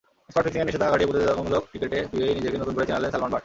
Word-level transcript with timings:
Spot 0.31 0.43
ফিক্সিংয়ের 0.45 0.67
নিষেধাজ্ঞা 0.69 0.93
কাটিয়ে 0.93 1.09
প্রতিযোগিতামূলক 1.09 1.63
ক্রিকেটে 1.69 1.99
ফিরেই 2.11 2.37
নিজেকে 2.37 2.57
নতুন 2.61 2.73
করে 2.75 2.87
চেনালেন 2.89 3.11
সালমান 3.13 3.31
বাট। 3.33 3.39